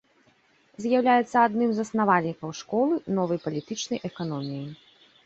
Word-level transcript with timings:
З'яўляецца 0.85 1.37
адным 1.49 1.69
з 1.75 1.77
заснавальнікаў 1.79 2.55
школы 2.61 2.93
новай 3.19 3.39
палітычнай 3.45 4.03
эканоміі. 4.11 4.65